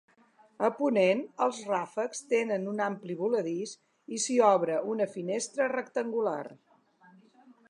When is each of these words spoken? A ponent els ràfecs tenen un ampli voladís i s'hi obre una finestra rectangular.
A 0.67 0.69
ponent 0.77 1.19
els 1.45 1.59
ràfecs 1.73 2.23
tenen 2.33 2.65
un 2.73 2.81
ampli 2.87 3.19
voladís 3.21 3.77
i 4.17 4.23
s'hi 4.25 4.41
obre 4.49 4.81
una 4.95 5.11
finestra 5.15 5.73
rectangular. 5.79 6.45